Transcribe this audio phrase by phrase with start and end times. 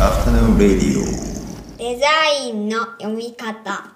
[0.00, 1.04] Afternoon Radio.
[1.78, 2.06] デザ
[2.44, 3.94] インの読み方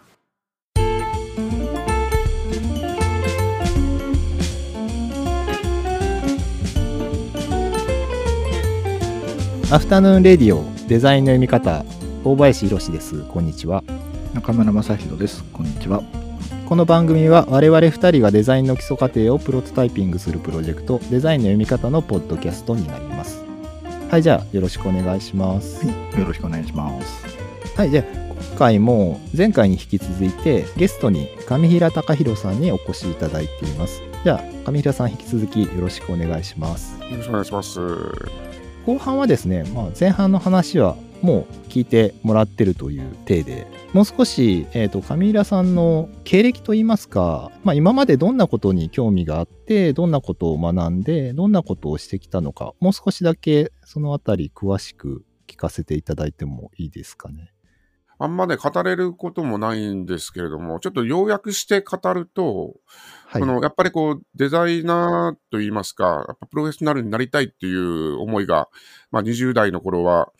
[9.71, 11.84] アフタヌーンレディオデザインの読み方
[12.24, 13.82] 大林博ですこんにちは
[14.34, 15.42] 中村正弘です。
[15.52, 16.02] こんにちは。
[16.68, 23.47] この番組は我々2人がデザインの基礎過程をプロトタイピングするプロジェクトデザインの読み方のポッドキャストになります
[24.11, 25.93] はいじゃあよろしくお願いしますよ
[26.27, 27.26] ろしくお願いします。
[27.76, 28.04] はいじゃあ
[28.50, 37.79] 今回も前回に引き続いてゲストに上平隆弘さんにお越しいただいていますじゃあ上平さん引き続きよろしくお願いしますよろしくお願いします。
[38.87, 57.53] 後半はですね、まあ、前半の話はもう聞いてもらってるという体でもう少し、えー、と上平さんの経歴といいますか、まあ、今までどんなことに興味があってどんなことを学んでどんなことをしてきたのかもう少しだけそのあたり詳しく聞かせていただいてもいいですかね。
[58.21, 62.75] あんまね、語れることもないんですけれども、ちょっと要約して語ると、
[63.27, 68.69] はい、このやっぱりこう、デザイナーといいますか、プロフェッショナルになりたいっていう思いが、
[69.12, 70.33] まあ20代の頃は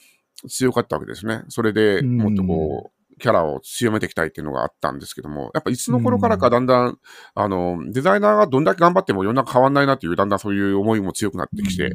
[0.49, 1.43] 強かったわけですね。
[1.49, 6.99] それでもっとこう、キャラを強めていきたいっていうのがあったんですけども、やっぱいつの頃からかだんだん、
[7.35, 11.93] あの、デザイナーがどんだけ頑張っても世の中変わんないなっていう、だんだんそういう思いも強くなってきて、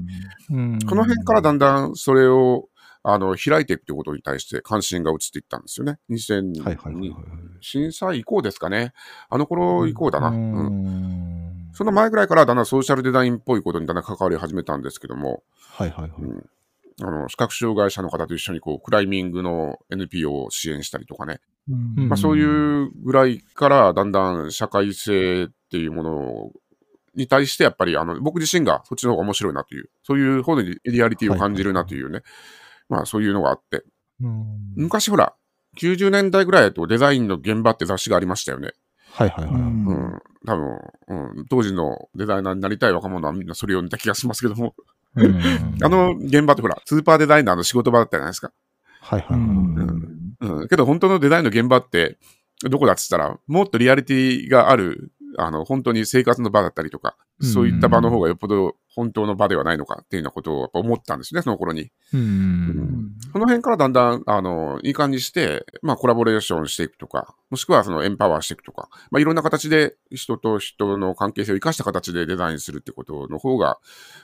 [0.51, 0.79] うん。
[0.79, 2.67] この辺からだんだんそれを、
[3.03, 5.99] あの、開いていくということに対して関心が移っていったんですよね。
[6.09, 7.23] 2000、はいはいはいはい
[7.61, 8.93] 震災以降ですかね。
[9.29, 10.29] あの頃以降だな。
[10.29, 10.39] ううん
[11.69, 11.69] ん。
[11.73, 16.21] その前ぐらいからだんだんソーシャルデザインっぽいことにだんだん関わり始めたんですけども、はいはいはい。
[16.21, 16.49] うん
[17.01, 21.39] あの、視覚障害者の方と一緒にこう、クライミングの NPO を支援したりとかね。
[21.69, 22.43] うんまあそうい
[22.83, 26.51] うぐらいからだんだん社会性っていうもの
[27.15, 32.21] に対してやっぱりあの僕自身がそっちの方が面白いなという、そういう方にリアリティを感じるなというね、
[32.89, 33.83] まあそういうのがあって、
[34.21, 35.33] うん昔ほら、
[35.79, 38.71] 90年代ぐらいだとデザインの現場って雑誌がありましたよね。
[39.11, 39.53] はいはいはい。
[39.53, 40.21] うんうん。
[40.45, 41.45] 多分、うん。
[41.47, 44.85] 当時のデザイナーになりたい若者はみんなそれを見た気がしますけども、うん
[45.15, 48.51] あの現場ってほら、スーパーデザイナーの仕事場だったじゃないですか。
[49.01, 49.39] はいはいはい。
[50.59, 50.67] うん。
[50.67, 52.17] けど本当のデザインの現場って、
[52.69, 61.91] どこだっつったら、もっとリアリティがある、あの、本当に生活の場だったりとか、そういった場の方がよっぽど本当の場ではないのかっていうようなことをやっぱ思ったんですね、その頃に。
[62.13, 73.79] うんその辺からだんだん、あの、いい感じして、まあ、コラボレーションしていくとか、もしくはそのエンパワーしていくとか、まあ、いろんな形で人と人の関係性を生かした形でデザインするってことの方が、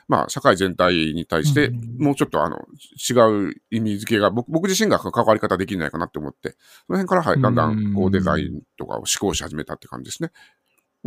[0.07, 6.51] まあ、社会全体に対して、もうちょっとあの、違う意味付けが、僕僕自身が関わり方できないかなって思って、
[6.87, 10.31] その辺から、はい、だんだん、こうんう、デザインとかを思考し始めたって感じですね。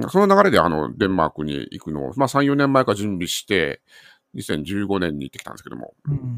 [0.09, 3.83] その流れで、あの、デンマークに行くのを、まあ、3、4年前から準備して、
[4.35, 5.95] 2015年に行ってきたんですけども、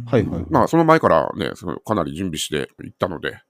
[0.06, 0.44] はいはい。
[0.50, 3.40] まあ、その前からね、そのかなり準備していったので、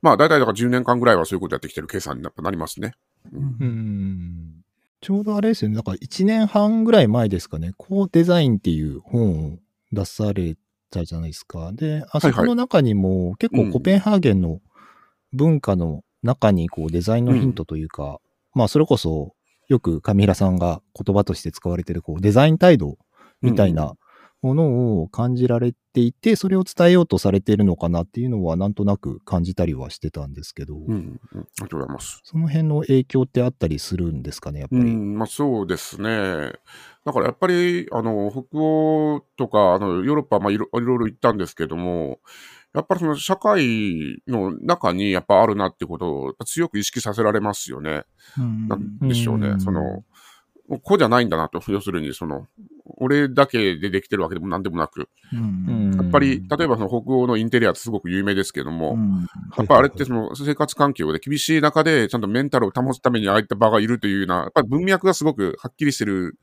[0.00, 2.94] まあ、大体だから10年間ぐらいはそういうことやってきてる計算になりますね。
[3.32, 4.64] うん。
[5.00, 9.58] ちょうどあれですよね、だから1年半ぐらい前ですかね、こうデザインっていう本を
[9.92, 10.56] 出され
[10.90, 11.72] たじゃないですか。
[11.72, 14.60] で、あそこの中にも結構コペンハーゲンの
[15.32, 18.20] 文化の中にこうデザインのヒントというか、
[18.54, 19.34] まあそれこそ
[19.72, 22.98] よく上平さんが言葉として使われてるこうデザイン態度
[23.40, 23.94] みたいな
[24.42, 32.20] ものを感じられていて、それを伝えようとされているのかなっていうのはなんとなく感じたりはしてたんですけど、うん、うん、ありがとうございます。
[32.24, 34.82] その辺の影響ってあったりするんですかね、やっぱり。
[34.82, 36.52] うん、まあそうですね。
[37.04, 42.18] だからやっぱり、あの、北欧とか、あの、ヨーロッパ、まあいろいろいろ行ったんですけども、
[42.74, 48.04] やっぱりその社会の中にやっぱあるなってことを強く意識させられますよね。
[48.36, 49.48] なんでしょうね。
[49.48, 50.04] うんその、
[50.82, 51.60] こうじゃないんだなと。
[51.68, 52.46] 要するに、その、
[52.96, 58.96] 俺だけでできてるわけでもなんでもなく、うんやっぱり、例えばその北欧のインテリアってすごく有名ですけども、
[59.56, 66.38] やっぱあれってその生活環境で厳しい中でちゃんとメンタルを保つためにああいった場がいるというような、やっぱり文脈がすごくはっきりしてる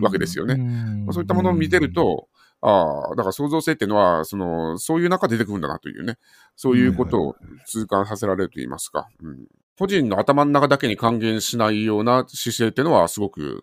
[0.00, 0.56] わけですよね。
[1.04, 2.28] まあそういったものを見てると、
[2.66, 6.16] ああ、だから創造性っていうのは、その、そういう中で出てくるんだなというね、
[6.56, 9.46] そういうことを痛感させられると言いますか、うん。
[9.78, 13.60] 個人の頭の中だけに還元しないような姿勢っていうのはすごく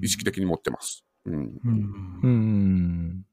[0.00, 1.04] 意識的に持ってます。
[1.26, 1.60] うん。
[2.22, 3.24] うん。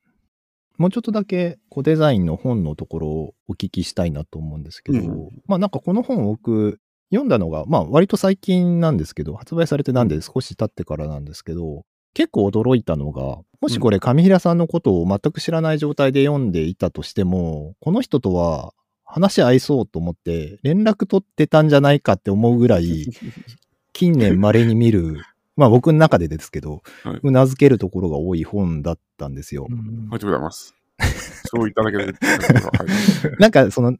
[0.77, 5.29] もうちょっとだけこうデザインの本のところをお聞きしたいなと思うんですけど、うん。
[5.45, 6.79] まあなんかこの本を僕
[7.11, 18.73] 読んだのが、まあ割と最近なんですけど、発売されてなんで少し経ってからなんですけど、結構驚いたのが、もしこれ上平さんのことを全く知らない状態で読んでいたとしても、この人とは
[19.03, 23.07] 話合いそうと思って連絡取ってたんじゃないかって思うぐらい、
[23.91, 25.17] 近年稀に見る、
[25.57, 29.67] まあ僕の中でですけど、はいうなずけるところが多い本だったんですよ。
[29.69, 30.75] ありがとうございます。
[31.51, 32.03] そう言っただけで。
[32.03, 33.95] はい、なんかその、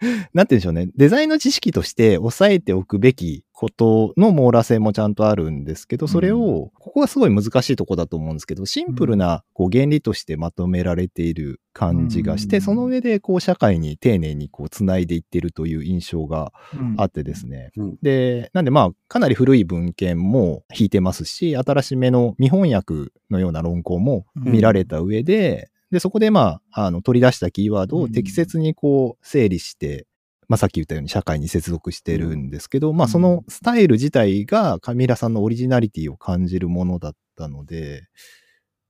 [0.32, 0.90] なんて言うんでしょうね。
[0.96, 16.52] デザインの知識として押さえておくべきことの網羅性もちゃんとあるんですけど、それを、ここがすごい難しいとこだと思うんですけど、シンプルなこう原理としてまとめられている感じがして、その上でこう社会に丁寧にこう繋いでいってるという印象が
[16.96, 17.72] あってですね。
[18.00, 30.06] で、なんでまあ、かなり古い文献も引いてますし、新しめの見翻訳のような論考も見られた上で、で、そこでまあ、あの、取り出したキーワードを適切にこう、整理して、
[30.48, 32.50] まあ、さっき言ったように社会に接続してるん。
[32.50, 38.08] ですけど、まあ、そのスタイル自体がカミラさんのオリジナリティを感じるものだったので、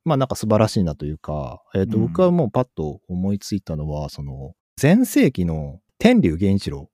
[0.04, 6.88] まあ、なんか素晴らしいなというか、えっ、ー、と、僕はもうパッと思いついたのは、その、前世紀の天竜源一郎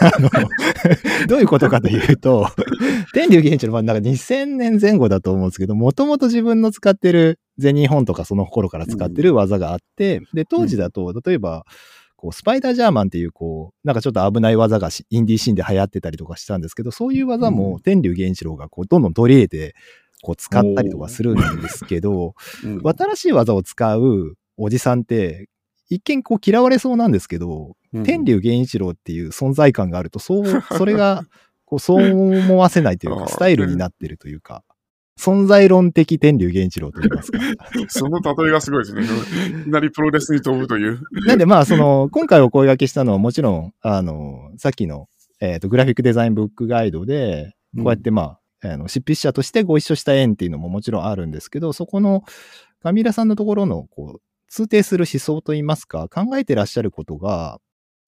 [0.00, 0.30] あの、
[1.28, 2.46] どういうことかというと、
[3.12, 11.64] 天竜源一郎はなんか2000年前後だと思うんですけど、もともと自分の使ってる全日本とかその頃から使ってる技があって、うん、で、当時だと、例えば、
[12.16, 19.74] こう、スパイダージャーマンっていう、こう、なんかちょっと危ない技がインディーシーンで流行ってたりとかしたんですけど、そういう技も天竜源一郎がこう、どんどん取り入れて、
[20.22, 25.48] こう、使ったりとかするんですけど、うん、新しい技を使うおじさんって、
[25.94, 30.44] 一見こう嫌われそうなんですけど、うん、天竜源一郎っていう存在感があると、そう、
[30.76, 31.24] それが、
[31.66, 34.64] こう、そう思わせないというか、 スタイルになってるというか、
[35.20, 37.38] 存在論的天竜源一郎と言いますか。
[37.88, 39.02] その例えがすごいですね。
[39.02, 41.00] いきなりプロレスに飛ぶという。
[41.26, 45.08] なんでまあ、その、今回お声掛けしたのはもちろん、あの、さっきの、
[45.40, 52.24] えっ、ー、と、グラフィックデザインブックガイドで、こうやってまあ、うん、あの執筆者としてご一緒した縁っていうのももちろんあるんですけど、そこの、
[52.82, 54.22] カミラさんのところの、こう、
[54.52, 57.58] 通底する思想といいますか、考えてらっしゃることが、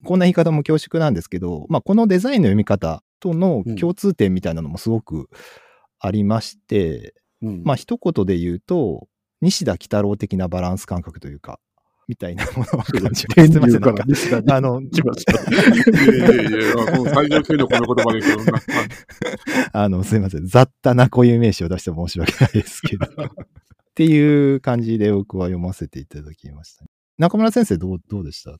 [0.04, 5.30] こんな言い方も恐縮なんですけど、まあ、このデザインの読み方との共通点みたいなのもすごく
[5.98, 9.08] ありまして、うん、まあ、一言で言うと、
[9.40, 11.60] 西田喜太郎的なバランス感覚というか、
[12.08, 13.46] みたいなものを感じます。
[13.46, 14.04] すみません、なんか。
[14.54, 15.32] あの、来ました。
[16.12, 18.38] いやいやいや、もう最上級のこの言葉ですよ。
[19.72, 20.46] あの、すみません。
[20.46, 23.06] 雑多な固有名詞を出して申し訳ないですけど。
[23.94, 26.84] っていう感じで僕は読ませていただきました。
[27.16, 28.56] 中村先生どう、どうでした？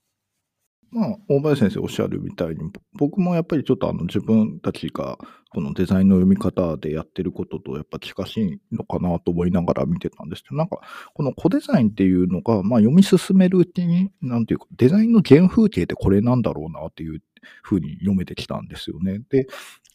[0.92, 5.18] まあ、大林先生おっしゃるみたいに、僕もやっぱりちょっとあの自分たちが
[5.54, 10.80] このデザインの読み方でやってることとやっぱ近しいのかなと思いながら見てたんですけど、なんか
[11.14, 17.22] このコデザインっていうのが、まあ読み進めるうちに、なんていうか、デザインの原風景ってこれなんだろうなっていう
[17.62, 19.20] ふうに読めてきたんですよね。
[19.30, 19.46] で、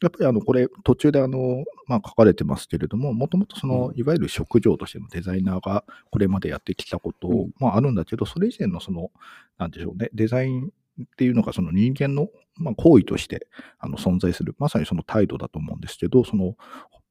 [0.02, 9.12] やっぱりあの、これ、途中であの、まあ、書かれてますけれども、もともとその、いわゆる職業としてのデザイナーがこれまでやってきたこと、まあ、あるんだけど、それ以前のその、
[9.58, 13.48] なんでしょうね、デザインっていうのがその人間の、まあ、行為として
[13.80, 16.56] あの存在する、まさにその態度だと思うんですけど、その、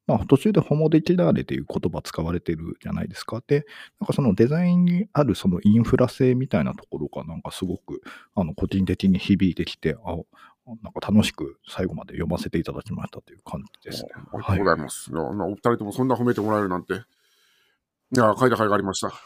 [0.06, 3.42] まあ、途中でホモデキラーレという言葉使われてるじゃないですか。
[3.46, 3.66] で、
[4.00, 8.00] なんかそのデザインにあるそのインフラ性みたいなところがなんかすごく
[8.34, 10.16] あの個人的に響いてきて、あ、
[10.82, 14.10] なんか楽しく最後まで読ませていただきましたという感じですね。
[14.14, 15.12] ありがとうございます。
[15.12, 16.94] はい、お二人ともそんな褒めてもらえるなんて。
[18.14, 19.12] いや、書いた甲斐がありました。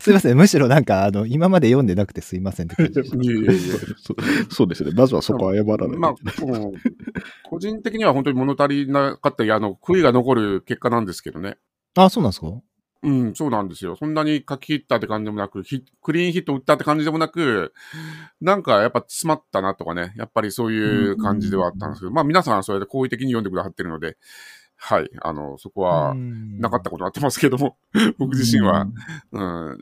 [0.00, 0.36] すいません。
[0.36, 3.74] むしろなんか、あの、今まで読んでなくてすいませんって感じいやいやいや
[4.50, 4.92] そうですね。
[4.94, 5.98] まずはそこは謝らない。
[5.98, 6.14] まあ、
[7.48, 11.56] 個人的には本当に物足りなかったり、あの、悔いが残る結果なんですけどね。
[11.96, 12.46] あ、そうなんですか？
[13.02, 13.94] うん、そうなんですよ。
[13.96, 15.62] そんなに書き切ったって感じでもなく、
[16.02, 17.72] クリーンヒット打ったって感じでもなく、
[18.40, 24.16] なんかやっぱ詰まったなとかね、やっぱりそういう感じではあったんですけど、まあ皆さんそれで好意的に読んでくださってるので、
[24.76, 27.76] はい、あの、そこはなかったことになってますけども、
[28.18, 28.86] 僕自身は、
[29.32, 29.78] うん、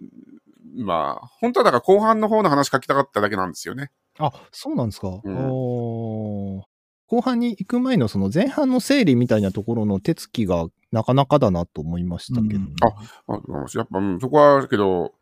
[0.77, 3.91] まあ、本当はだから後半の方の話書きたかっただけなんですよね。
[4.19, 5.09] あ、そうなんですか？
[5.09, 6.63] うん、
[7.07, 12.67] 後半に行く前のその前半の整理みたいなところの手つきがなかなかだなと思いましたけど、ね。
[13.29, 15.13] うん、あ、あやっぱ、うん、そこは、けど、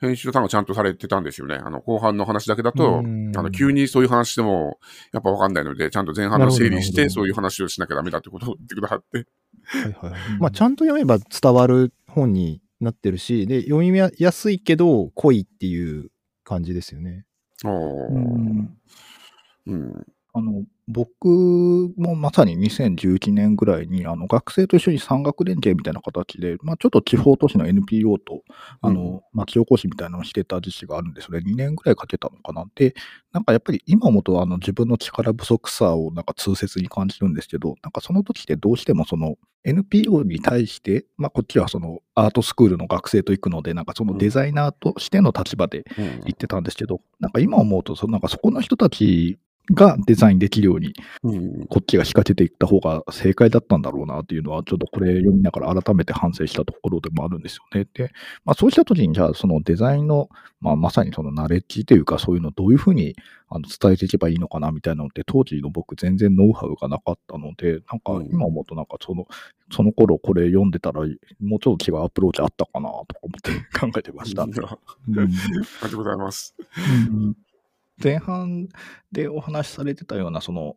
[0.00, 1.54] 編集さんがちゃんとされてたんですよね。
[1.54, 4.78] あの、後半の話だけだと、あの、急にそういう話しても、
[5.12, 9.26] やっぱわかんないので、ちゃんと前半の整理して、そういう話をしなきゃダメだってことを言ってくださって。
[9.64, 10.20] はいはい。
[10.38, 16.10] まあ、ちゃんと読めば伝わる本になってるし、で、読みやすいけど、濃いっていう
[16.44, 17.24] 感じですよね。
[17.64, 17.72] ああ。
[17.72, 18.78] うん。
[19.66, 20.06] うん。
[20.36, 21.28] あの、僕
[21.96, 28.42] もまさに2011年ぐらいに、あの、学生と一緒に山岳連携みたいな形で、まあ、ちょっと地方都市の NPO と、
[28.82, 31.38] あの、町おこしみたいなのをしてた実施があるんですね。
[31.38, 32.66] 2年ぐらいかけたのかな。
[32.74, 32.94] で、
[33.32, 45.84] なんかやっぱり今思うと、あの、自分の力不足さをなんか痛切に感じるんですけど、なんかその時ってどうしてもその NPO に対して、まあ、こっちはそのアートスクールの学生と行くので、なんかそのデザイナーとしての立場で
[46.26, 49.38] 行ってたんですけど、なんか今思うと、そのなんかそこの人たち
[49.72, 51.66] がデザインできるように、うん。
[51.66, 57.86] こっちが仕掛けていった方が正解だったんだろうなっていうのは、ちょっとこれ読みながら改めて反省したところでもあるんですよね。
[57.94, 58.12] で、
[58.44, 60.28] まあそうした時に、じゃあそのデザインの、
[60.60, 63.16] まあまさにそのナレッジというか、そういうのをどういうふうに
[63.48, 69.26] あの伝えていけばいいのかなみたいなのって、当時の僕全然ノウハウがなかったので、なんかうん今思うとなんかその、
[69.72, 71.00] その頃これ読んでたら、
[71.40, 74.42] もうちょっと違うアプローチあったかなとか思って考えてました。
[74.42, 74.52] あうん
[75.28, 75.28] り
[75.80, 76.54] がとうございます。
[78.02, 78.68] 前半
[79.12, 80.76] でお話しされてたような、その、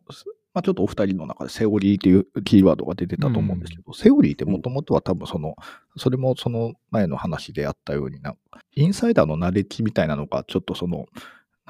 [0.52, 5.54] まあ、ちょっとお二人の中でセオリーっていうキーワードが出てたと思うんですけど、セオリーってもともとは多分その、
[5.96, 8.34] それもその前の話であったようにな
[8.74, 11.06] インサイダーのナレッジみたいなのが、ちょっとその、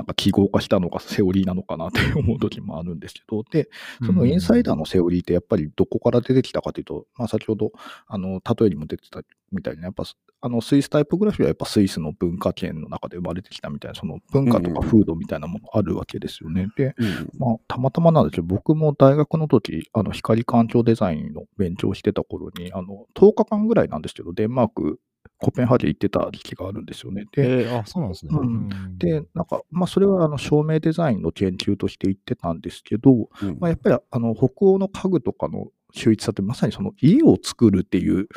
[0.00, 3.69] なんか記号化したのがセオリーなのかなって思う時もあるんですけど、で、
[4.04, 7.73] そのインサイダーのセオリーってやっぱりどこから出てきたかというと、まあ先ほど、
[8.07, 9.21] あの、例えにも出てた
[9.52, 10.04] みたいに、やっぱ、
[10.40, 16.69] あの、スイスタイポグラフィーはやっぱスイスの文化圏の中で生まれてきたみたいな、その文化とか風土みたいなものあるわけですよね。
[16.76, 17.30] で、うん。
[17.38, 24.99] まあ、たまたまなんですけど、僕も大学の時、あの、光環境デザインの勉強してた頃に、あの、10日間ぐらいなんですけど、デンマーク、
[25.41, 27.25] コペンハーゲン行ってた時期があるんですよね。
[27.33, 28.31] で、えーあ、そうなんですね。
[28.33, 28.99] うん。
[28.99, 33.57] で、なんか、まあ、それは、あの、照明デザインの研究として言ってたんですけど、うん。
[33.59, 38.29] まあ、やっぱり、あの、北欧の家具とかの秀逸さって、まさにその家を作るっていう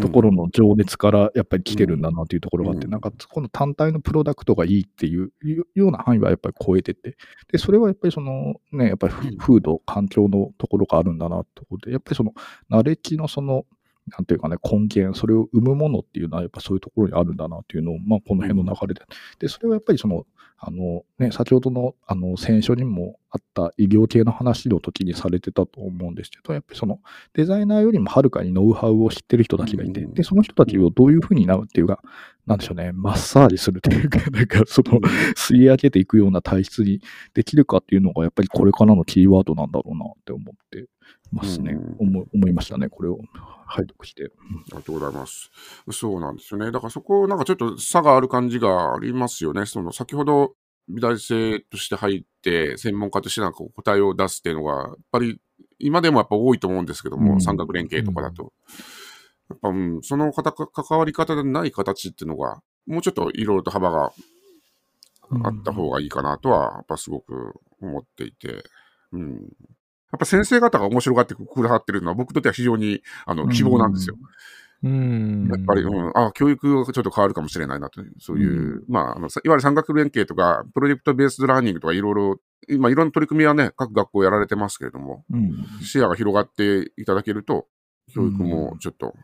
[0.00, 2.92] ところの情熱からやっぱり来てるんだなというところがあって、うん。
[2.92, 5.32] なんかこの単体のプロダクトがいいっていう
[5.74, 7.16] ような範囲はやっぱり超えてて、
[7.50, 9.36] で、それはやっぱりそのね、やっぱりうん。
[9.38, 12.32] 風土、環境のところがあるんだなってところで、やっぱりその
[12.68, 13.64] ナレッジのその、
[14.08, 19.02] なんていうかね、根源、それを生むものっていうのはやっぱそういうところにあるんだなっていうのを、まあこの辺の流れで。
[19.38, 20.26] で、それはやっぱりその、
[20.64, 27.00] あのね、先ほどのあの選書にもあった医療系の話の時にされてたと思うんですけど、やっぱりその
[27.34, 30.14] デザイナーよりもはるかにノウハウを知ってる人たちがいて、うん。
[30.14, 32.00] で、その人たちをどういうふうになるっていうか、
[32.46, 35.00] なんでしょうね、マッサージするというか、なんかその、
[35.36, 37.00] 吸い上げていくような体質に
[37.34, 40.86] できるかっていうのが、やっぱりこれからのキーワードなんだろうなって思って
[41.32, 41.72] ますね。
[41.72, 43.18] うん思思いましたね、これを
[43.66, 44.24] 拝読して。
[44.24, 44.26] あ
[44.68, 45.50] りがとうございます。
[45.90, 46.70] そうなんですよね。
[46.70, 49.66] だからそこ、なんかちょっと差がある感じがありますよね。
[49.66, 50.54] その、先ほど、
[50.88, 55.40] 美大生として入って、専門家としてなんか答えを出すっていうのが、やっぱり、
[55.78, 58.52] 今でもやっぱ多いと思うんですけども、うん三角連携とかだと。
[59.48, 64.12] やっぱ、うん、その方関わり方でない形っていうのが、もうちょっといろいろと幅が
[65.44, 68.64] あった方がいいかなとは、やっぱすごく思っていて、
[69.12, 69.48] うん。
[70.12, 74.16] やっぱ先生方が面白がってくださってるのは僕にとっては非常にあの希望なんですよ。
[74.82, 75.48] うん。
[75.48, 82.36] やっぱり、うん、あ教育がちょっと変わるかもしれないなという、そういう、まあ、あの、さいわゆる三角連携とか、プロジェクトベースラーニングとかいろいろ、
[82.68, 85.66] 今いろんな取り組みはね、各学校やられてますけれども、うん。
[85.82, 87.66] 視野が広がっていただけると、
[88.12, 89.14] 教育もちょっと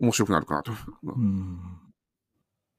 [0.00, 0.72] 面白くなるかなと。
[1.02, 1.58] うん。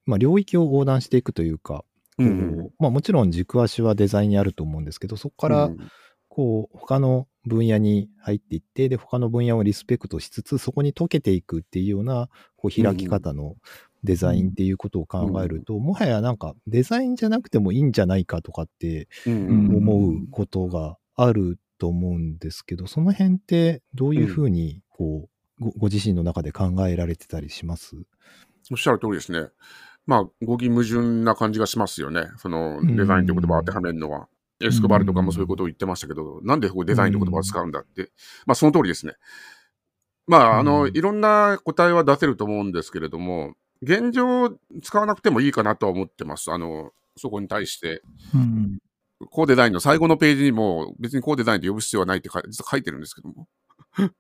[0.06, 1.84] まあ、領域を横断していくというか、
[2.18, 5.78] うんまあ、もちろん軸足はデザインにあると思うんですけど、そこからうん。
[6.30, 13.56] こう他の分野に入っていって、で他の分野をリスペクトしつつ、そこに溶けていくっていうようなこう開き方の
[14.04, 27.96] デザインっていうことを考えると、もはやなんかデザインじゃなくてもいいんじゃないかとかってうん思うことがあると思うんですけど、その辺ってどういうふうにこう、ごご自身の中で考えられてたりします？
[28.72, 29.50] おっしゃる通りですね。
[30.06, 32.26] まあ、語義矛盾な感じがしますよね。
[32.38, 34.28] その、デザインという言葉を当てはめるのは。
[34.64, 38.12] エスコバルとかもそういうことを言ってましたけど、なんでここデザインという言葉を使うんだって。
[38.46, 39.14] まあ、その通りですね。
[40.28, 44.50] まあ、あの、うんいろんな答えは出せると思うんですけれども、現状
[44.82, 46.52] 使わなくてもいいかなとは思ってます。
[46.52, 48.02] あの、そこに対して。
[48.34, 48.80] うん
[49.32, 53.48] コーデザインの最後のページにも、別にコーデザインって呼ぶ必要はないって書い実は書いてるんですけども。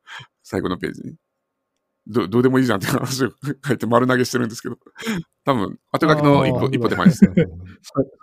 [0.43, 1.15] 最後のページに。
[2.07, 3.31] どどうでもいいじゃんって話を
[3.65, 4.77] 書いて丸投げしてるんですけど。
[5.45, 7.25] 多分、後書きの一歩一歩手前です。
[7.25, 7.71] なるほどさ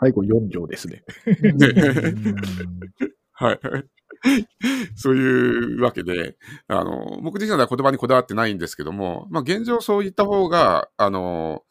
[0.01, 1.03] 最後4行ですね。
[3.33, 3.61] はい。
[4.97, 6.37] そういうわけで、
[6.69, 11.63] あの、僕自身は言葉にこだわってないんですけども、まあ現状そういった方が、あの、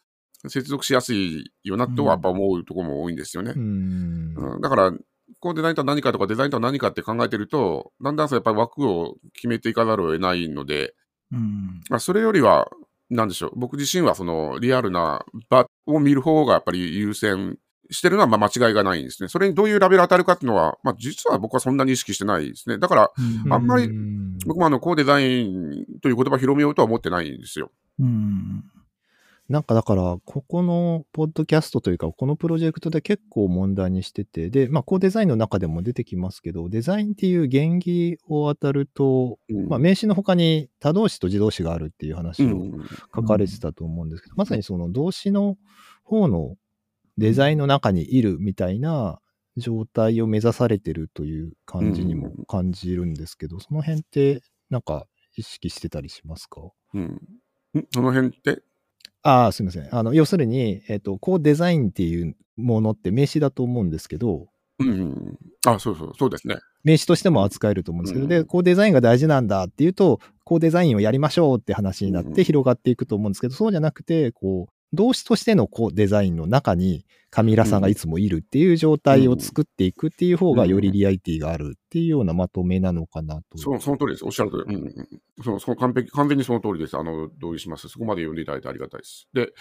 [0.48, 3.52] 接続しやすいよなとはやっぱ思うところも多いんですよね。
[3.54, 4.92] うんうんだから、
[5.38, 10.94] こうデザインとは何かとかデザインとは何かって考えてると、だんだんそうやっぱり枠を決めていかざるを得ないので、
[11.32, 12.68] うんまあ、それよりは、
[13.08, 17.58] なんでしょう、僕自身はそのリアルな場を見る方がやっぱり優先
[17.90, 19.28] してるのはまあ間違いがないんですね。
[19.28, 22.78] それにどういうラベル当たるかっていうのは、まあ実は僕はそんなに意識してないですね。
[22.78, 23.10] だから、
[23.50, 27.70] あんまりうん僕もあの、コーデザインという言葉を広めようとは思ってないんですよ。
[27.98, 28.64] うん
[29.50, 39.66] なんかだから、ここのポッドキャストというか、このプロジェクトで結構問題にしてて、で、まあ、こうデザインの中でも出てきますけど、デザインっていう原義を当たると、うん。
[39.68, 45.56] まあ、名詞の他に多動詞と自動詞があるっていう話をうん書かれてたと思うんですけど、まさにその動詞の
[46.04, 46.54] 方の
[47.18, 49.18] デザインの中にいるみたいな
[49.56, 56.60] 状態を目指されてるという感じにも感じるんですけど、その辺ってなんか意識してたりしますか？
[56.94, 57.02] うん。
[57.02, 57.20] ん。
[57.92, 58.62] その辺って
[59.22, 59.94] ああ、すみません。
[59.94, 64.48] あの、要するに、えっ、ー、と、こうデザインっていうものって名詞だと思うんですけど、
[64.78, 65.38] うん。
[65.66, 66.56] あ、そうそう、そうですね。
[66.84, 83.56] 名詞としても扱えると思うんですけど、うん、で、こうデザインが大事なんだっていうと、こうデザインをやりましょうって話になって広がっていくと思うんですけど、うん、そうじゃなくて、こう、動詞としてのこうデザインの中に、カミラさんがいつもいるっていう状態を作っていくっていう方がよりリアリティがあるっていうようなまとめなのかなと。
[83.56, 84.24] そのその通りです。
[84.24, 84.74] おっしゃる通り。
[84.74, 84.94] うん、
[85.44, 86.96] そのその完璧、完全にその通りです。
[86.96, 87.88] あの、同意します。
[87.88, 89.28] そこまで読んでいただいてありがたいです。
[89.32, 89.52] で、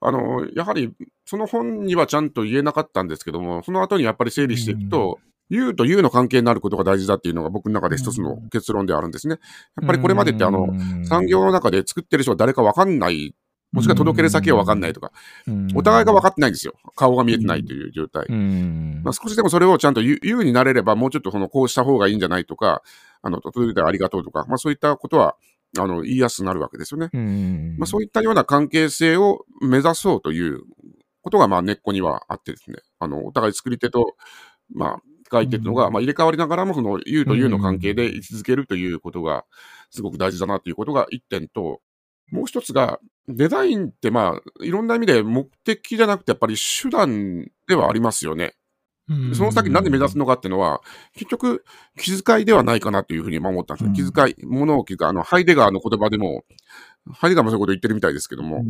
[0.00, 0.92] あの、やはり、
[1.24, 9.38] その本にはちゃんと言えなかったんですけども、その後にやっぱり整理していくと、U と U の関係になることが大事だっていうのが僕の中で一つの結論であるんですね。
[9.80, 10.68] やっぱりこれまでってあの、
[11.04, 13.34] 産業の中で作ってる人は誰かわかんない
[13.74, 15.12] もしくは届ける先は分かんないとか、
[15.74, 16.74] お互いが分かってないんですよ。
[16.96, 18.26] 顔が見えてないという状態。
[19.02, 22.82] まあ、少しでもそれをちゃんと言うになれれば、もうちょっとそのこうした方がいいんじゃないとか、
[23.22, 25.36] あの、届いてありがとうとか、まあそういったことは、
[25.78, 27.08] あの、言いやすくなるわけですよね。
[27.78, 30.60] まあそういったような関係性を目指そうという
[31.22, 34.14] ことが、まあ根っこにはあってですね、あの、お互い作り手と、
[34.72, 35.02] まあ、
[35.32, 39.44] 書いてるのが、まあ入れ替わりながらも、その、言うというの関係で居続けるということが、
[39.90, 41.80] すごく大事だなということが一点と、
[42.30, 48.54] もう一つが、デザインってまあ、いろんな意味で目的じゃなくてやっぱり手段ではありますよね。
[49.34, 50.80] その先なんで目指すのかっていうのは、
[51.12, 51.62] 結局、
[51.98, 53.92] 気遣いではないかなというふうに思ったんですよ。
[53.92, 56.44] 気遣い、ものを気遣い、あの、ハイデガーの言葉でも、
[57.12, 58.64] ハイデガーもそういうこと言ってるみたいですけども、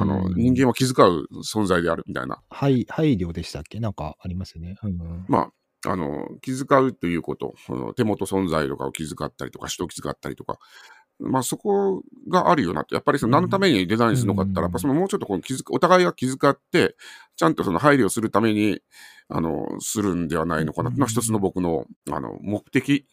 [0.00, 2.42] あの、人間は気遣う存在であるみたいな。
[2.50, 3.78] 配、配慮でしたっけ？
[3.78, 4.74] なんかありますよね。
[4.82, 5.52] うん、ま
[5.84, 7.54] あ、あの、気遣うということ、
[7.94, 10.58] 手元存在とかを気遣ったりとか、人を気遣ったりとか、
[11.22, 12.94] まあそこがあるよなと。
[12.94, 16.96] やっぱりその何のためにデザインするのかったら、やっぱそのもうちょっとこの気づお互いが気遣って、
[17.36, 18.80] ちゃんとその配慮するために、
[19.28, 20.90] あの、するんではないのかな。
[20.90, 23.06] まあ一つの僕の、あの、目的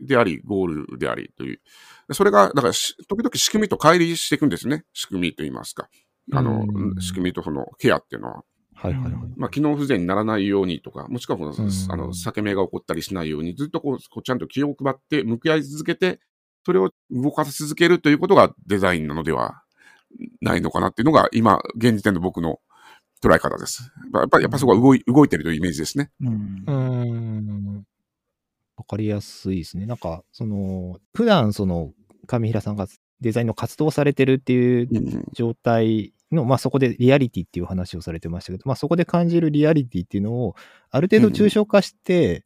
[0.00, 1.60] であり、ゴールでありという。
[2.12, 4.84] それが、だから時々仕組みと乖離していくんですね。
[4.92, 5.88] 仕組みと言いますか。
[6.32, 6.66] あの、
[7.00, 8.44] 仕組みとそのケアっていうのは。
[8.74, 9.12] はいはいはい。
[9.36, 16.20] まあ、機能不全にならないようにとか、もしくはこの、あの、裂け目が起こったりしないように、ずっとこう、こうちゃんと気を配って向き合い続けて、
[16.64, 19.62] それを動かし続けるということがデザインなのでは
[20.40, 22.60] ないのかなっていうのが、今、現時点の僕の
[23.22, 23.92] 捉え方です。
[24.12, 26.10] やっぱり、やっぱそこは動い動いてるというイメージですね。
[26.20, 26.64] うん。
[26.66, 27.84] うん
[28.76, 29.86] わかりやすいですね。
[29.86, 31.92] なんか、その、普段その、
[32.26, 32.86] 上平さんが
[33.20, 34.88] デザインの活動をされてるっていう
[35.32, 40.56] 状態の、うん、まあそこでリアリティっていう話をされてましたけど、まあそこで感じるリアリティっていうのを、
[40.90, 42.42] ある程度抽象化して、うん、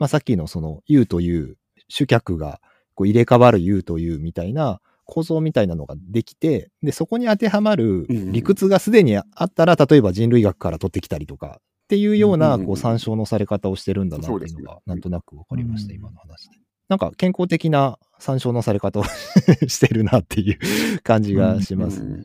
[0.00, 1.56] まあさっきのその、U という
[1.88, 2.60] 主客が
[2.98, 16.58] こう入れ替わる U というみたいな構造みたいなのができて、で、そこに当てはまる理屈がすでにあったら、例えば人類学から取ってきたりとかっていうような、こう、参照のされ方をしてるんだなっていうのが、なんとなくわかりました、今の話で。
[16.88, 19.04] なんか健康的な参照のされ方を
[19.68, 20.58] してるなっていう
[21.02, 22.24] 感じがしますね。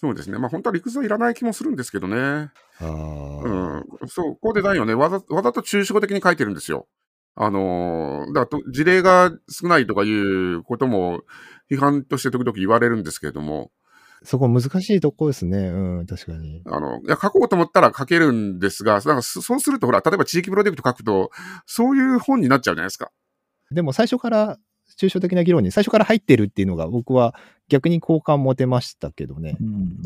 [0.00, 0.38] そうですね。
[0.38, 2.16] まあ本当は理屈はいらない気もするんですけどね。
[2.16, 3.48] あう
[4.04, 4.08] ん。
[4.08, 6.86] そう、こうデザインはね、わざわざと抽象的に書いてるんですよ。
[7.36, 11.22] あのー、だと事例が少ないとかいうことも
[11.70, 13.70] 批判として時々言われるんですけれども。
[14.22, 15.58] そこ難しいとこですね。
[15.68, 16.62] うん、確かに。
[16.64, 21.30] あの、いや、書こうと思ったら書けるんですが、なんかそうするとほら、例えば地域プロジェクト書くと、
[21.66, 23.10] そういう本になっちゃうじゃないですか。
[23.70, 24.58] でも最初から
[24.98, 27.34] 抽象的な議論に最初から入ってるっていうのが僕は
[27.68, 29.56] 逆に好感持てましたけどね。
[29.60, 30.00] うん、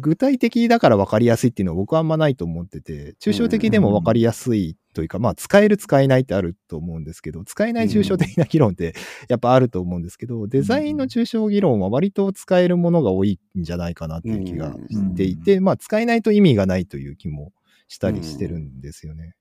[0.00, 8.94] 具体的だから分かりやすいっていうのは僕はあんまないと思ってて、抽象的でも分かりやすいというか、まあ使える使えないってあると思うんですけど、使えない抽象的な議論って
[9.28, 17.52] やっぱあると思うんですけど、デザインの抽象議論は割と使えるものが多いんじゃないかなっていう気がしていて、まあ使えないと意味がないという気も
[17.88, 19.34] したりしてるんですよね。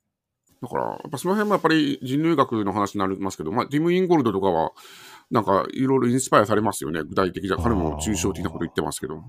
[0.62, 4.72] だから、やっぱその辺もやっぱり人類学の話になりますけど、まあ、ティム・インゴルドとかは、
[5.32, 7.02] なんかいろいろインスパイアされますよね。
[7.04, 9.24] 具体的じゃ、彼も抽象的なこと言ってますけど。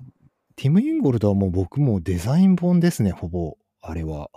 [0.55, 3.57] ティム・インゴルドはもう僕もデザイン本ですね、ほぼ。
[3.81, 4.29] あれは。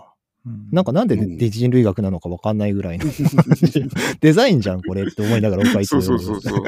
[0.71, 3.05] なんかなんでデジ人類学なのかわかんないぐらいの、
[4.21, 6.63] デザインじゃん、これって思いながらお書いてそうそうそうそう。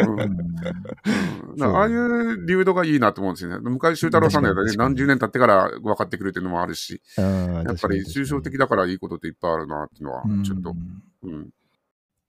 [1.62, 3.60] ああいう流度がいいなと思うんですよね。
[3.70, 10.76] 昔、修太郎さんのやつね、何十年経ってから分かってくるっていうのもあるし、やっぱり抽象的だからいいことっていっぱいあるなっていうのは、ちょっと。
[11.24, 11.50] うん、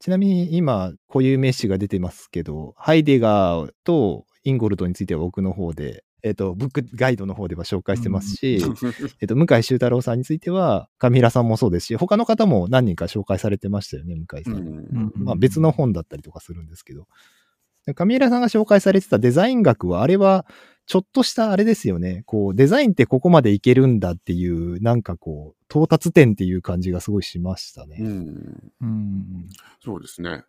[0.01, 8.75] ちなみに今、こういう名詞が出てますけど、ハイデガーとインゴルドについては僕の方でえっ、ー、と、ブックガイドの方では紹介してますし、うん、
[9.21, 14.55] えっと、向井修太郎さんについては、上平さんもそうですし、他の方も何人か紹介されてましたよね、向井さん。
[14.55, 17.07] うん、まあ別の本だったりとかするんですけど。
[17.95, 20.47] 上平さんが紹介されてたデザイン学は、あれは、
[20.87, 22.23] ちょっとしたあれですよね。
[22.25, 27.99] こう、デザインってここまでいけるんだっていう、なんかこう、到達点っていう感じがすごいしましたね。
[28.01, 28.73] うん。
[28.81, 29.49] うん。
[29.85, 30.45] そうですね。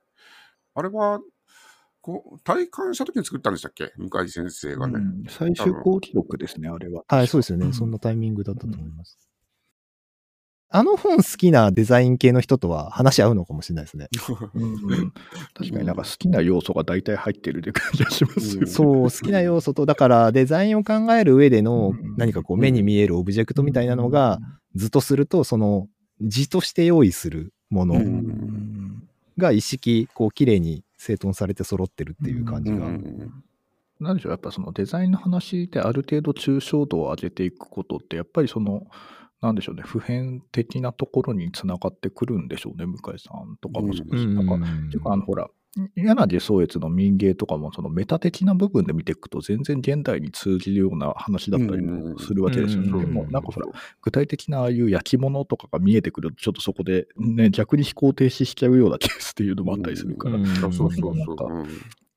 [0.76, 1.20] あれは、
[2.02, 3.92] こう、体感した時に作ったんでしたっけ？
[3.98, 4.94] 向井先生がね。
[4.96, 7.04] うん最終好記録ですね、あれは。
[7.08, 7.68] はい、そうですよね。
[7.68, 9.18] んそんなタイミングだったと思います。
[10.72, 14.08] あの本好きなデザイン系の人とは話し合うのかもしれないですね。
[14.54, 15.12] うん
[15.56, 18.68] 確かになんか好きな要素が大体入ってるって感じがしますよね。
[18.68, 24.40] そう、好きな要素と、だからデザインを考える上でのうん何かこう目に見えるオブジェクトみたいなのが、
[24.76, 25.88] 図とすると、その
[26.22, 29.04] 字として用意するもうのん
[29.40, 32.86] が一式こう綺麗に整頓されて揃ってるっていう感じが。
[32.86, 33.44] うん
[34.00, 38.88] なんでしょう、やっぱそのデザインの話である程度抽象度を上げていくことって、やっぱりその、
[39.42, 45.50] なんでしょうね、普遍的なところにつながってくるんでしょうね、向井さんとかもそうですし、なんか、ていうか、あの、ほら、
[45.96, 52.90] 柳宗悦の民芸とかも、そのメタ的な部分で見ていくと、全然現代に通じるような話だったりもするわけですよね。
[52.90, 53.68] うんでも、なんかほら、
[54.02, 61.16] 具体的なああいう焼き物とかが見えてくると、ちょっとそこで、ね、逆に飛行停止しちゃうようなケースっていうのもあったりするから、うんそうそうそう。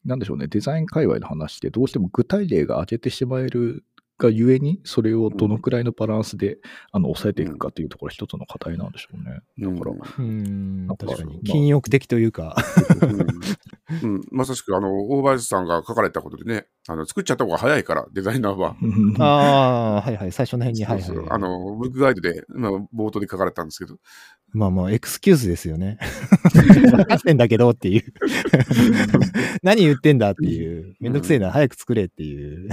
[0.05, 3.85] なんでしょうね、デザイン界隈の話って、どうしても具体例が挙げてしまえる
[4.23, 6.59] がゆえに、それをどのくらいのバランスで、
[6.93, 9.41] あの抑えていくかというところ、一つの課題なんでしょうね。
[9.59, 11.39] だから、うん、なんか確かにま。
[11.39, 12.57] あ禁欲的というか。
[13.03, 13.21] うん
[14.03, 18.77] うんまさしく、あの、大林さんが書かれたことでね、あの、作っちゃった方が早いから、デザイナーは。
[19.19, 21.35] ああ、はいはい、最初の辺に、はいはいそうそうはい。
[21.35, 23.99] あの、ブックガイドで、まあ、冒頭で書かれたんですけど、
[24.53, 25.99] まあまあ、エクスキューズですよね。
[26.53, 28.05] 分かってんだけどっていう。
[29.63, 30.95] 何言ってんだっていう。
[31.01, 32.69] めんどくせえな、早く作れっていう。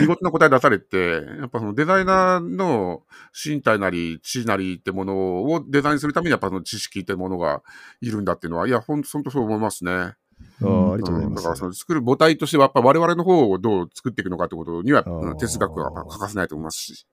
[0.00, 7.62] 見事な答え出されて、やっぱそのデザイナーの身体なり知なりってものをデザインするためにやっぱその知識ってものが
[8.00, 9.92] いるんだっていうのは、いや、ほんほんとそう思いますね。
[9.92, 10.16] あ
[10.60, 11.56] りがとうございますんだから。
[11.56, 15.04] その作る母体としては、やっぱ我々の方をどう作っていくのかってことには、
[15.38, 17.06] 哲学が欠かせないと思いますし。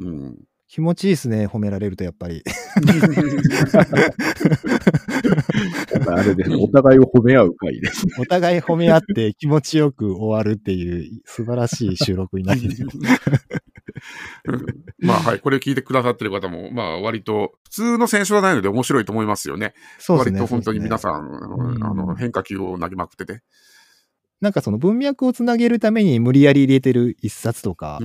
[0.00, 0.36] うん。
[0.68, 2.44] 気持ちいいですね、褒められるとやっぱり。
[6.06, 8.06] あれですね、お互いを褒め合う会です。
[8.18, 12.68] お互い褒め合って気持ちよく終わるっていう素晴らしい収録になり
[14.98, 15.40] まあ、はい。
[15.40, 19.72] これを聞いてくださってる方も、まあ、割と、普通の選手はないので面白いと思いますよね。
[19.98, 20.40] そうですね。
[20.40, 20.98] 割と本当に皆ん。
[20.98, 23.42] さん、あのうんあの変化球を投げまくってて。
[24.40, 27.98] なんかその文脈をつなげるために無理やり入れてる一冊とか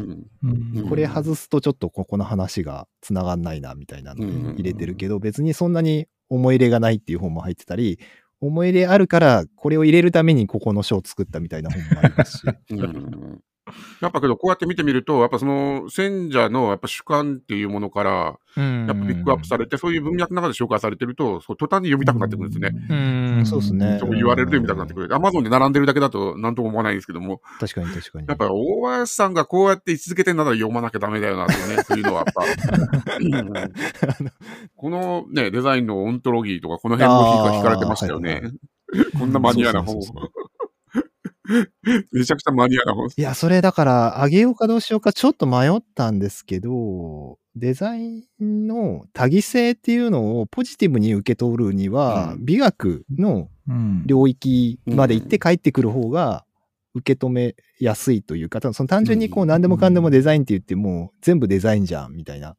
[0.89, 7.99] これ外すとちょっとここの話がつながんないなみたいなのを入れてるけど、別にそんなに思い入れがないっていう本も入ってたり、
[8.41, 12.43] 思い入れあるからこれを入れるためにここの書を作ったみたいな本もありますし。
[13.67, 22.71] う んやっぱけど、こうやって見てみると、やっぱその選者のやっぱ主観っていうものから、やっぱピックアップされて、そういう文脈の中で紹介されてると、そう途端に読みたくなってくるんですね。
[22.89, 23.97] うん、そうですね。
[23.99, 25.15] そう言われると読みたくなってくる。
[25.15, 28.27] アマゾンで並んでるだけだと何とも思わないんですけども、確かに確かに。
[28.27, 32.43] やっぱ大林さんがこうやって位置づけてんだったら読まなきゃダメだよなとね、そういうのはやっぱ。
[34.75, 38.41] このね、デザインのオントロギーとかこの辺も引かれてましたよね。
[39.17, 39.83] こんなマニアな
[42.11, 43.09] めちゃくちゃマニアな本。
[43.15, 52.45] いや、それだから、あげようかどうしようかちょっと迷ったんですけど、デザインの多義性っていうのをポジティブに受け取るには、うん。
[52.45, 54.03] 美学のうん。
[54.05, 56.45] 領域まで行って帰ってくる方が
[56.95, 62.55] 受け止めやすいというか、多分その単純にこう何でもかんでもデザインって言っても全部デザインじゃんみたいな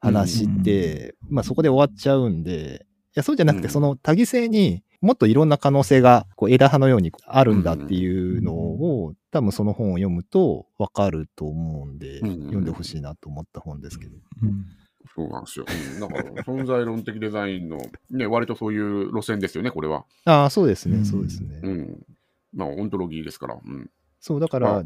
[0.00, 3.72] 話って、まあそこで終わっちゃうんで、いやそうじゃなくてうん。
[3.72, 14.16] その多義性にもっといろんな可能性がこう枝葉のようにあるんだっていうのを多分その本を読むとわかると思うんで、うん読んでほしいなと思った本ですけど。
[14.42, 14.66] うん
[15.14, 15.64] そうなんですよ。
[15.66, 17.78] うん、なんか、存在論的デザインの、
[18.10, 20.04] ね、割とそういう路線ですよね、これは。
[20.24, 21.58] ああ、そうですね、うんそうですね。
[21.62, 22.06] うん。
[22.54, 23.56] まあ、オントロギーですから。
[23.62, 23.90] うん。
[24.20, 24.84] そう、だかあら、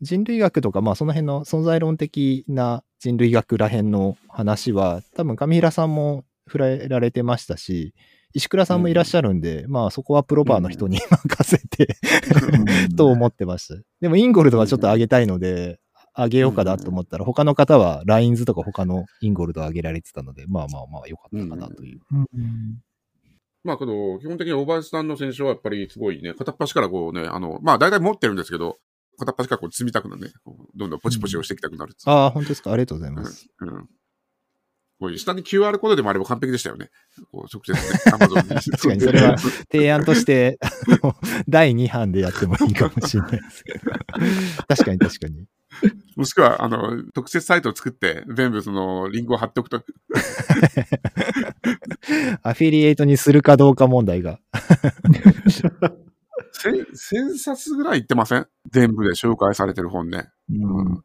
[0.00, 7.94] 人類学とか、まあ、その辺の存在論的な人類学ら辺の話は、多分、上平さんも触れられてましたし、
[8.34, 11.96] 石倉さんもいらっしゃるんで、まあ、そこはプロバーの人に任せて、
[12.96, 13.80] と思ってました。
[14.00, 15.78] でも、インゴルドはちょっと上げたいので、
[16.16, 22.00] 上げようかなと思ったら、他の方は、ラインズとか他のインゴルド上げられてたので、まあまあまあ、よかったかなという。
[23.62, 28.78] まあ、けど、基本的に大林さんの選手はやっぱりすごいね、片っ端からこうね、あの、まあ、大体持ってるんですけど、
[29.18, 30.28] 片っ端からこう積みたくなるね、
[30.74, 32.72] どんどんポチポチ押していきたくなるうああ、本当ですか。
[32.72, 33.46] ありがとうございます。
[33.60, 33.68] うん。
[33.68, 33.88] うん。
[35.00, 36.90] こういう下に QR コードでもあれば完璧でしたよね。
[37.32, 37.78] こう直接ね、
[38.12, 38.60] Amazon に。
[38.72, 39.36] 確かにそれは
[39.70, 40.58] 提案として、
[41.48, 43.90] 第2版でやってもいいかもしれないですけど。
[44.68, 45.46] 確かに確かに。
[46.14, 49.82] もしくは、あの、特設サイトを作って、全部その、リンクを貼っておくと、
[52.42, 54.38] アフィリエイトにするかどうか問題が。
[56.62, 58.46] 1000冊ぐらい行ってません？
[58.70, 60.28] 全部で紹介されてる本ね。
[60.50, 61.02] うん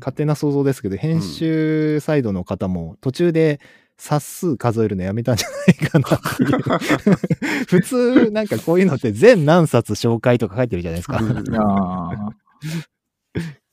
[0.00, 3.60] 勝手な想像ですけど、編集サイドの方も途中で
[3.96, 6.50] 冊数数えるのやめたんじゃないかなっていう。
[7.66, 11.20] 普通、なんかこういうのって全何冊紹介とか書いてるじゃないですか。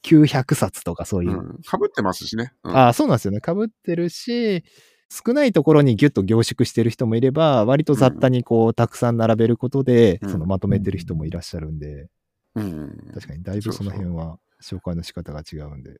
[0.04, 1.60] 900冊とかそういう。
[1.63, 2.54] か、ぶ、ってますしね。
[2.63, 3.39] うん、ああ、そうなんですよね。
[3.39, 4.63] かぶってるし、
[5.10, 12.08] 少ないところにギュッと凝縮してる人もいれば、割と雑多にこう、たくさん並べることで、そのまとめてる人もいらっしゃるんで、
[12.56, 16.00] うん、確かにだいぶその辺は紹介の仕方が違うんで。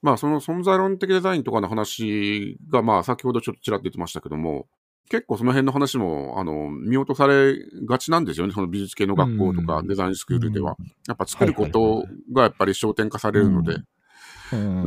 [0.00, 4.68] まあ、その存在論的デザインとかの話が、まあ、先ほどちょっとちらっと言ってましたけども、
[5.10, 8.52] 結構その辺の話も、あの、見落とされがちなんですよね。
[8.52, 10.76] その美術系の学校とかデザインスクールでは。
[11.08, 13.78] やっぱ作ることがやっぱり焦点化されるので。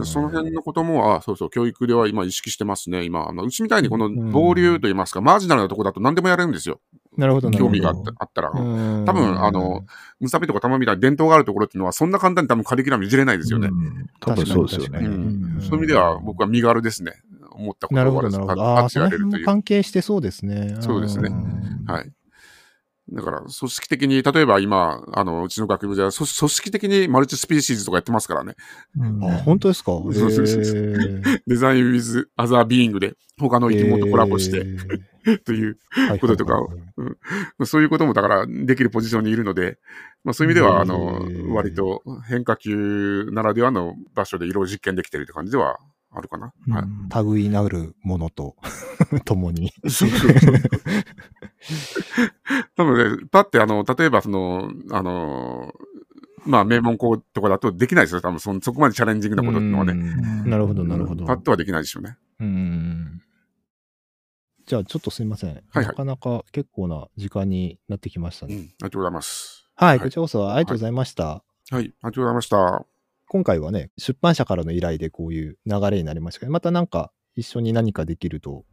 [0.06, 3.04] その辺のことも、あそうそう、教育では今意識してますね。
[3.04, 6.80] 今、あのうちみたいにこの暴流といいますか、マージナルなとこだと何でもやれるんですよ。
[7.18, 8.52] なるほど、興味があったあったら。
[8.52, 9.86] 多分、あの、
[10.20, 13.70] ムサビとかタマみたいな伝統があるところっていうのは、そんな簡単に多分カリキュラムいじれないですよね。
[14.22, 15.00] 多分そうですよね。
[15.00, 17.14] そういう意味では、僕は身軽ですね。
[17.52, 18.64] 思ったことがなるほど、なるほど。
[18.64, 20.78] ああ、その辺も関係してそうですね。
[20.80, 21.30] そうですね。
[21.86, 22.12] はい。
[23.14, 28.56] だから、組織的に、例えば今、あの、うちの学部では、組織的にマルチスピーシーズとかやってますからね。
[29.22, 29.92] あ、本当ですか？
[29.92, 34.66] そうそうそうデザインウィズ・アザー・ビーイングで、他の生き物とコラボして、
[35.46, 35.78] という
[36.20, 36.56] こととか、
[37.66, 39.78] そういうこともだからできるポジションにいるので、
[40.24, 45.80] まあ、そういう意味では、あの、割と変化球ならではの場所で色を実験できているって感じでは
[46.12, 46.54] あるかな。
[46.70, 47.24] はい。
[47.24, 48.56] 類なるものと
[49.26, 49.72] 共に。
[49.84, 50.56] そうそうそう。
[52.76, 55.74] 多分ね、パってあの、例えばその、あの、
[56.46, 58.22] まあ、名門校とかだとできないですよ。
[58.22, 59.94] 多分そそこまでチャレンジングなことっていうのはね。
[60.46, 61.26] なるほど、なるほど。
[61.26, 62.18] パッとはできないでしょうね。
[62.40, 63.22] うん。
[64.66, 65.50] じゃあ、ちょっとすみません。
[65.50, 68.56] はいはい、なかなか結構な時間になってきましたね。
[68.56, 69.68] うん、ありがとうございます。
[69.76, 71.26] はい、はい、こちらこそありがとうございました。
[71.26, 72.86] はい、はい、ありがとうございました。
[73.28, 78.66] 今回はね、出版社からの依頼でこういう流れになりましたけど、またなんか一緒に何かできると、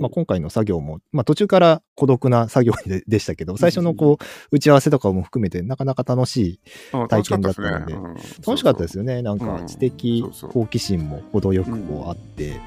[0.00, 6.60] まあ、今回の作業も、まあ、途中から孤独な作業ででしたけど、最初のこう、打ち合わせとかも含めて、なかなか楽しい
[7.08, 9.22] 体験だったので、楽しかったですよね。
[9.22, 12.58] なんか知的好奇心も程よくこうあって、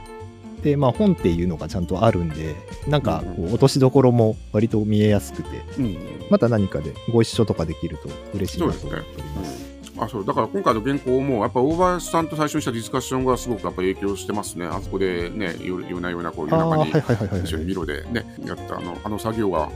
[0.63, 2.55] で、まあ本っていうのがちゃんとあるんで、
[2.87, 5.49] なんかこう落としどころも割と見えやすくて、
[6.29, 9.69] また何かでご一緒とかできると嬉しいなと思っております。
[9.97, 10.25] あそう。
[10.25, 14.65] だから今回の原稿も、やっぱ大林さんと最初にしたディスカッションがすごくやっぱ影響してますね。
[14.65, 16.89] あそこでね、夜な夜なこう夜中に
[17.43, 19.69] 一緒にミロでね、やったあのあの作業が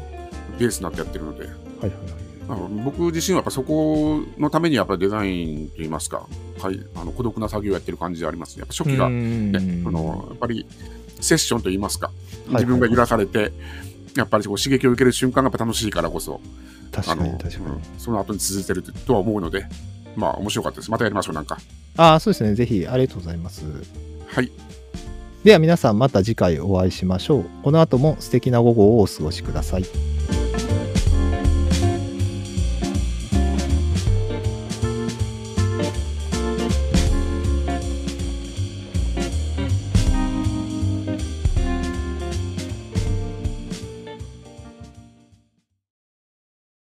[0.57, 1.45] ベースになってやってるので。
[1.45, 1.91] はいはい
[2.49, 6.27] あの僕自身はやっぱそこのためにやっぱデザインといいますか、
[6.63, 8.62] はい、あの孤独な作業をやってる感じでありますね。
[8.62, 10.65] やっぱ初期が、ね、そのやっぱり
[11.19, 12.12] セッションといいますか、
[12.47, 13.52] 自分が揺らされて、
[14.15, 16.39] やっぱりこう刺激を受ける瞬間がやっぱ楽しいからこそ、
[16.91, 17.63] 確かに確かに、
[17.97, 19.65] その後に続いてるとは思うので、
[20.15, 20.91] まあ面白かったです。
[20.91, 21.58] またやりましょう、なんか。
[21.97, 22.56] ああ、そうですね。
[22.56, 23.63] ぜひ、ありがとうございます。
[24.28, 24.52] はい。
[25.43, 27.45] では皆さんまた次回お会いしましょう。
[27.63, 29.84] この後も素敵な午後をお過ごしください。